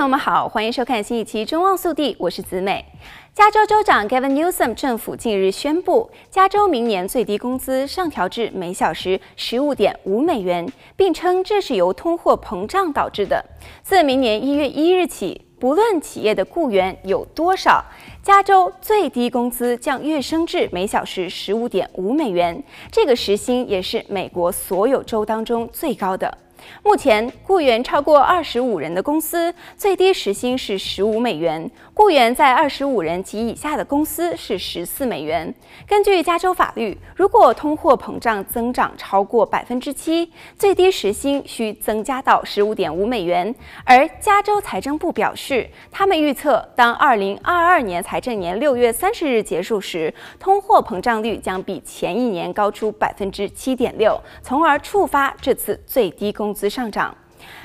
[0.00, 2.82] 朋友们好，欢迎收看新一期《中望速递》，我是子美。
[3.34, 10.66] 加州州长 Gavin Newsom 政府近日宣布，加州明年最低工资上调至每小时十五点五美元，
[10.96, 13.44] 并称这是由通货膨胀导致的。
[13.82, 17.84] 自明年一月一日起，不论企业的雇员有多少，
[18.22, 26.38] 加州最低工资将跃升至每小时十五点五美元，这个时薪也是美国所有州当中最高的。
[26.82, 35.54] 目前，雇员超过二十五人的公司最低时薪是十五美元；雇员在二十五人及以下的公司是十四美元。
[35.88, 43.54] 根据加州法律，如果通货膨胀增长超过百分之七，最低时薪需增加到十五点五美元。
[43.84, 56.49] 而加州财政部表示，他们预测当二零二二年财政年六月三十日结束时，通货膨胀率将比前一年高出百分之七点六，从而触发这次最低工。
[56.50, 57.16] 工资上涨。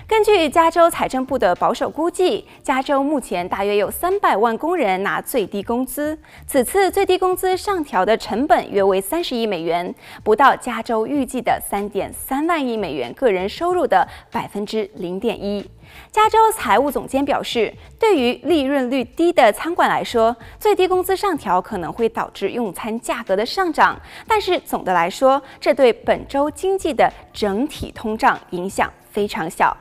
[0.08, 6.18] 根据加州财政部的保守估计，加州目前大约有三百万工人拿最低工资。
[6.48, 15.68] 此次最低工资上调的成本约为三十亿美元，不到加州预计的三点三万亿美元个人收入的百分之零点一。
[16.12, 29.76] 加州财务总监表示，对于利润率低的餐馆来说，最低工资上调可能会导致用餐价格的上涨，但是总的来说，这对本州经济的整体通胀影响非常小。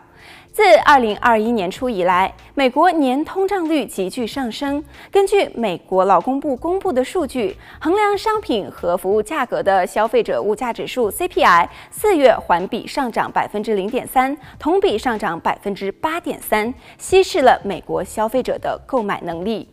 [0.53, 4.83] 自二零二一年初以来，美国年通胀率急剧上升。
[5.11, 19.69] 根据美国劳工部公布的数据，衡量商品和服务价格的消费者物价指数 CPI 四月环比上涨百分之零点三，同比上涨百分之八点三，稀释了美国消费者的购买能力。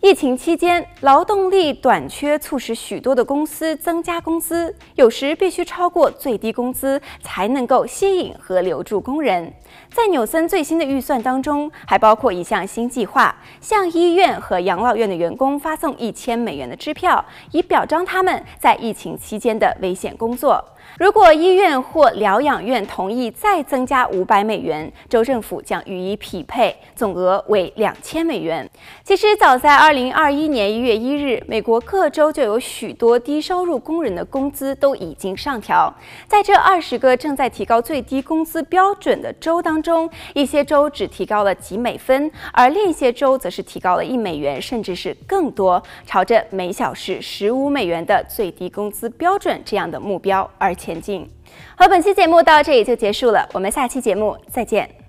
[0.00, 9.52] 疫情期间，劳动力短缺促使许多的公司增加工资，有时必须超过最低工资才能够吸引和留住工人。
[9.92, 20.64] 在纽森最新的预算当中，还包括一项新计划，向医院和养老院的员工发送一千美元的支票，以表彰他们在疫情期间的危险工作。
[20.96, 28.68] 如果医院或疗养院同意再增加五百美元，州政府将予以匹配，总额为两千美元。
[29.04, 35.94] 其实，早在二零二一年一月一日，美国各州就有许多低收入工人的工资都已经上调。
[36.26, 51.28] 在这二十个正在提高最低工资标准的州当中，一些州只提高了几美分，而另一些州则是提高了一美元，甚至是更多，朝着每小时十五美元的最低工资标准这样的目标而前进。
[51.76, 55.07] 好，本期节目到这里就结束了，我们下期节目再见。